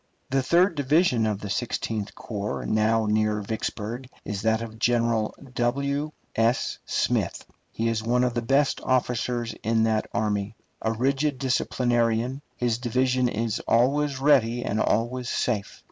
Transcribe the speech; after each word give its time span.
The 0.31 0.41
third 0.41 0.73
division 0.73 1.27
of 1.27 1.41
the 1.41 1.49
Sixteenth 1.51 2.15
Corps 2.15 2.65
now 2.65 3.05
near 3.05 3.39
Vicksburg 3.39 4.07
is 4.25 4.41
that 4.41 4.63
of 4.63 4.79
General 4.79 5.35
W. 5.53 6.11
S. 6.35 6.79
Smith. 6.87 7.45
He 7.71 7.87
is 7.87 8.01
one 8.01 8.23
of 8.23 8.33
the 8.33 8.41
best 8.41 8.81
officers 8.83 9.53
in 9.61 9.83
that 9.83 10.09
army. 10.11 10.55
A 10.81 10.91
rigid 10.91 11.37
disciplinarian, 11.37 12.41
his 12.55 12.79
division 12.79 13.29
is 13.29 13.59
always 13.67 14.19
ready 14.19 14.65
and 14.65 14.79
always 14.79 15.29
safe. 15.29 15.79